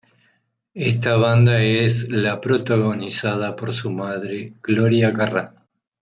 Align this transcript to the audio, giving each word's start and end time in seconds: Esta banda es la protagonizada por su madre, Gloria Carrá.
Esta 0.73 1.15
banda 1.15 1.61
es 1.63 2.09
la 2.09 2.41
protagonizada 2.41 3.55
por 3.55 3.71
su 3.71 3.91
madre, 3.91 4.55
Gloria 4.63 5.13
Carrá. 5.13 5.53